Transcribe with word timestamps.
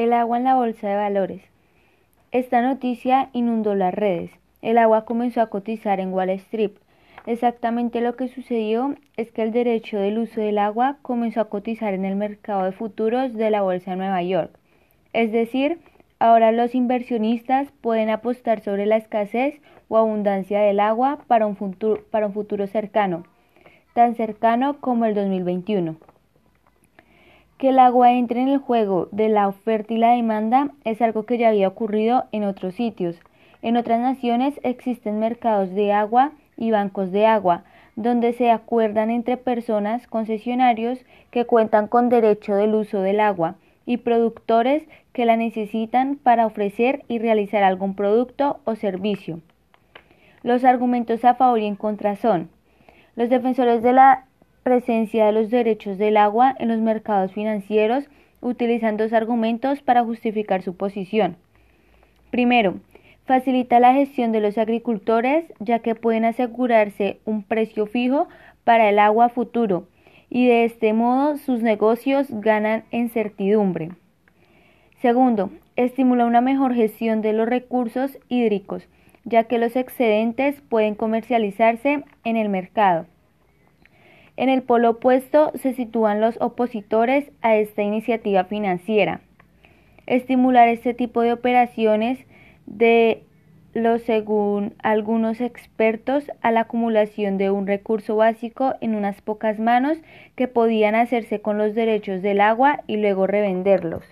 El 0.00 0.14
agua 0.14 0.38
en 0.38 0.44
la 0.44 0.54
bolsa 0.54 0.88
de 0.88 0.96
valores. 0.96 1.42
Esta 2.32 2.62
noticia 2.62 3.28
inundó 3.34 3.74
las 3.74 3.92
redes. 3.92 4.30
El 4.62 4.78
agua 4.78 5.04
comenzó 5.04 5.42
a 5.42 5.50
cotizar 5.50 6.00
en 6.00 6.14
Wall 6.14 6.30
Street. 6.30 6.70
Exactamente 7.26 8.00
lo 8.00 8.16
que 8.16 8.28
sucedió 8.28 8.94
es 9.18 9.30
que 9.30 9.42
el 9.42 9.52
derecho 9.52 9.98
del 9.98 10.16
uso 10.16 10.40
del 10.40 10.56
agua 10.56 10.96
comenzó 11.02 11.42
a 11.42 11.50
cotizar 11.50 11.92
en 11.92 12.06
el 12.06 12.16
mercado 12.16 12.64
de 12.64 12.72
futuros 12.72 13.34
de 13.34 13.50
la 13.50 13.60
Bolsa 13.60 13.90
de 13.90 13.98
Nueva 13.98 14.22
York. 14.22 14.50
Es 15.12 15.32
decir, 15.32 15.80
ahora 16.18 16.50
los 16.50 16.74
inversionistas 16.74 17.70
pueden 17.82 18.08
apostar 18.08 18.60
sobre 18.60 18.86
la 18.86 18.96
escasez 18.96 19.60
o 19.88 19.98
abundancia 19.98 20.60
del 20.60 20.80
agua 20.80 21.18
para 21.26 21.46
un 21.46 21.56
futuro, 21.56 22.02
para 22.10 22.28
un 22.28 22.32
futuro 22.32 22.66
cercano, 22.66 23.24
tan 23.92 24.14
cercano 24.14 24.80
como 24.80 25.04
el 25.04 25.14
2021. 25.14 25.96
Que 27.60 27.68
el 27.68 27.78
agua 27.78 28.12
entre 28.12 28.40
en 28.40 28.48
el 28.48 28.56
juego 28.56 29.10
de 29.12 29.28
la 29.28 29.46
oferta 29.46 29.92
y 29.92 29.98
la 29.98 30.12
demanda 30.12 30.70
es 30.84 31.02
algo 31.02 31.26
que 31.26 31.36
ya 31.36 31.50
había 31.50 31.68
ocurrido 31.68 32.24
en 32.32 32.44
otros 32.44 32.74
sitios. 32.74 33.20
En 33.60 33.76
otras 33.76 34.00
naciones 34.00 34.58
existen 34.62 35.18
mercados 35.18 35.74
de 35.74 35.92
agua 35.92 36.32
y 36.56 36.70
bancos 36.70 37.12
de 37.12 37.26
agua, 37.26 37.64
donde 37.96 38.32
se 38.32 38.50
acuerdan 38.50 39.10
entre 39.10 39.36
personas, 39.36 40.06
concesionarios 40.06 41.04
que 41.30 41.44
cuentan 41.44 41.86
con 41.86 42.08
derecho 42.08 42.54
del 42.54 42.74
uso 42.74 43.02
del 43.02 43.20
agua 43.20 43.56
y 43.84 43.98
productores 43.98 44.88
que 45.12 45.26
la 45.26 45.36
necesitan 45.36 46.16
para 46.16 46.46
ofrecer 46.46 47.02
y 47.08 47.18
realizar 47.18 47.62
algún 47.62 47.94
producto 47.94 48.60
o 48.64 48.74
servicio. 48.74 49.42
Los 50.42 50.64
argumentos 50.64 51.26
a 51.26 51.34
favor 51.34 51.58
y 51.58 51.66
en 51.66 51.76
contra 51.76 52.16
son 52.16 52.48
los 53.16 53.28
defensores 53.28 53.82
de 53.82 53.92
la 53.92 54.24
presencia 54.62 55.26
de 55.26 55.32
los 55.32 55.50
derechos 55.50 55.98
del 55.98 56.16
agua 56.16 56.54
en 56.58 56.68
los 56.68 56.78
mercados 56.78 57.32
financieros 57.32 58.08
utilizan 58.40 58.96
dos 58.96 59.12
argumentos 59.12 59.82
para 59.82 60.04
justificar 60.04 60.62
su 60.62 60.76
posición. 60.76 61.36
Primero, 62.30 62.80
facilita 63.24 63.80
la 63.80 63.94
gestión 63.94 64.32
de 64.32 64.40
los 64.40 64.58
agricultores 64.58 65.44
ya 65.58 65.80
que 65.80 65.94
pueden 65.94 66.24
asegurarse 66.24 67.20
un 67.24 67.42
precio 67.42 67.86
fijo 67.86 68.28
para 68.64 68.88
el 68.88 68.98
agua 68.98 69.28
futuro 69.28 69.88
y 70.28 70.46
de 70.46 70.64
este 70.64 70.92
modo 70.92 71.36
sus 71.38 71.62
negocios 71.62 72.28
ganan 72.30 72.84
en 72.90 73.08
certidumbre. 73.08 73.90
Segundo, 75.02 75.50
estimula 75.76 76.26
una 76.26 76.40
mejor 76.40 76.74
gestión 76.74 77.22
de 77.22 77.32
los 77.32 77.48
recursos 77.48 78.18
hídricos 78.28 78.86
ya 79.24 79.44
que 79.44 79.58
los 79.58 79.76
excedentes 79.76 80.60
pueden 80.62 80.94
comercializarse 80.94 82.04
en 82.24 82.36
el 82.36 82.48
mercado. 82.48 83.06
En 84.40 84.48
el 84.48 84.62
polo 84.62 84.88
opuesto 84.88 85.52
se 85.56 85.74
sitúan 85.74 86.22
los 86.22 86.40
opositores 86.40 87.30
a 87.42 87.56
esta 87.56 87.82
iniciativa 87.82 88.44
financiera. 88.44 89.20
Estimular 90.06 90.66
este 90.68 90.94
tipo 90.94 91.20
de 91.20 91.34
operaciones 91.34 92.18
de 92.64 93.22
lo 93.74 93.98
según 93.98 94.72
algunos 94.82 95.42
expertos 95.42 96.30
a 96.40 96.52
la 96.52 96.60
acumulación 96.60 97.36
de 97.36 97.50
un 97.50 97.66
recurso 97.66 98.16
básico 98.16 98.76
en 98.80 98.94
unas 98.94 99.20
pocas 99.20 99.58
manos 99.58 99.98
que 100.36 100.48
podían 100.48 100.94
hacerse 100.94 101.42
con 101.42 101.58
los 101.58 101.74
derechos 101.74 102.22
del 102.22 102.40
agua 102.40 102.80
y 102.86 102.96
luego 102.96 103.26
revenderlos. 103.26 104.04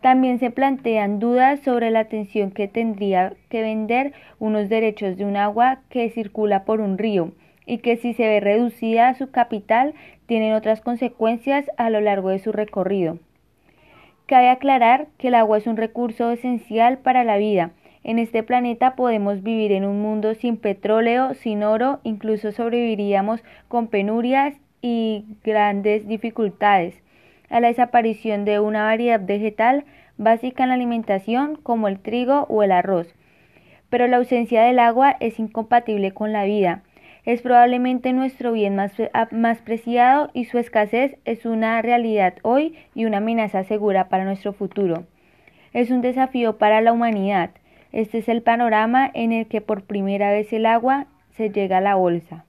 También 0.00 0.40
se 0.40 0.50
plantean 0.50 1.20
dudas 1.20 1.60
sobre 1.60 1.92
la 1.92 2.00
atención 2.00 2.50
que 2.50 2.66
tendría 2.66 3.34
que 3.50 3.62
vender 3.62 4.14
unos 4.40 4.68
derechos 4.68 5.16
de 5.16 5.26
un 5.26 5.36
agua 5.36 5.78
que 5.90 6.10
circula 6.10 6.64
por 6.64 6.80
un 6.80 6.98
río 6.98 7.30
y 7.70 7.78
que 7.78 7.96
si 7.96 8.14
se 8.14 8.26
ve 8.26 8.40
reducida 8.40 9.14
su 9.14 9.30
capital 9.30 9.94
tienen 10.26 10.54
otras 10.54 10.80
consecuencias 10.80 11.70
a 11.76 11.88
lo 11.88 12.00
largo 12.00 12.30
de 12.30 12.40
su 12.40 12.50
recorrido. 12.50 13.18
Cabe 14.26 14.48
aclarar 14.48 15.06
que 15.18 15.28
el 15.28 15.36
agua 15.36 15.58
es 15.58 15.68
un 15.68 15.76
recurso 15.76 16.32
esencial 16.32 16.98
para 16.98 17.22
la 17.22 17.36
vida. 17.36 17.70
En 18.02 18.18
este 18.18 18.42
planeta 18.42 18.96
podemos 18.96 19.44
vivir 19.44 19.70
en 19.70 19.84
un 19.84 20.02
mundo 20.02 20.34
sin 20.34 20.56
petróleo, 20.56 21.34
sin 21.34 21.62
oro, 21.62 22.00
incluso 22.02 22.50
sobreviviríamos 22.50 23.44
con 23.68 23.86
penurias 23.86 24.56
y 24.82 25.24
grandes 25.44 26.08
dificultades 26.08 27.00
a 27.50 27.60
la 27.60 27.68
desaparición 27.68 28.44
de 28.44 28.58
una 28.58 28.82
variedad 28.82 29.24
vegetal 29.24 29.84
básica 30.16 30.64
en 30.64 30.70
la 30.70 30.74
alimentación 30.74 31.54
como 31.54 31.86
el 31.86 32.00
trigo 32.00 32.46
o 32.48 32.64
el 32.64 32.72
arroz. 32.72 33.14
Pero 33.90 34.08
la 34.08 34.16
ausencia 34.16 34.62
del 34.62 34.80
agua 34.80 35.16
es 35.20 35.38
incompatible 35.38 36.10
con 36.10 36.32
la 36.32 36.42
vida 36.42 36.82
es 37.24 37.42
probablemente 37.42 38.12
nuestro 38.12 38.52
bien 38.52 38.76
más, 38.76 38.92
más 39.30 39.58
preciado 39.58 40.30
y 40.32 40.46
su 40.46 40.58
escasez 40.58 41.16
es 41.24 41.44
una 41.46 41.80
realidad 41.82 42.34
hoy 42.42 42.76
y 42.94 43.04
una 43.04 43.18
amenaza 43.18 43.64
segura 43.64 44.08
para 44.08 44.24
nuestro 44.24 44.52
futuro. 44.52 45.04
Es 45.72 45.90
un 45.90 46.00
desafío 46.00 46.58
para 46.58 46.80
la 46.80 46.92
humanidad. 46.92 47.50
Este 47.92 48.18
es 48.18 48.28
el 48.28 48.42
panorama 48.42 49.10
en 49.12 49.32
el 49.32 49.46
que 49.46 49.60
por 49.60 49.82
primera 49.82 50.30
vez 50.30 50.52
el 50.52 50.66
agua 50.66 51.06
se 51.36 51.50
llega 51.50 51.78
a 51.78 51.82
la 51.82 51.94
bolsa. 51.94 52.44